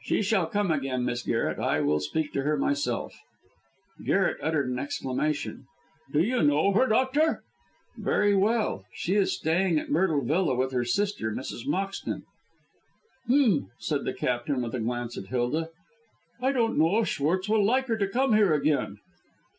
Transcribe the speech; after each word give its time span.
"She 0.00 0.22
shall 0.22 0.46
come 0.46 0.70
again, 0.70 1.04
Miss 1.04 1.20
Garret. 1.22 1.58
I 1.58 1.82
will 1.82 2.00
speak 2.00 2.32
to 2.32 2.40
her 2.40 2.56
myself." 2.56 3.20
Garret 4.02 4.38
uttered 4.42 4.70
an 4.70 4.78
exclamation. 4.78 5.66
"Do 6.10 6.20
you 6.22 6.42
know 6.42 6.72
her, 6.72 6.86
doctor?" 6.86 7.42
"Very 7.98 8.34
well. 8.34 8.86
She 8.94 9.14
is 9.14 9.30
staying 9.36 9.78
at 9.78 9.90
Myrtle 9.90 10.22
Villa 10.24 10.54
with 10.54 10.72
her 10.72 10.86
sister, 10.86 11.30
Mrs. 11.32 11.66
Moxton." 11.66 12.22
"H'm!" 13.26 13.68
said 13.78 14.04
the 14.06 14.14
Captain, 14.14 14.62
with 14.62 14.74
a 14.74 14.80
glance 14.80 15.18
at 15.18 15.26
Hilda. 15.26 15.68
"I 16.40 16.52
don't 16.52 16.78
know 16.78 17.00
if 17.00 17.08
Schwartz 17.08 17.46
will 17.46 17.62
like 17.62 17.88
her 17.88 17.98
to 17.98 18.08
come 18.08 18.32
here 18.32 18.54
again." 18.54 18.96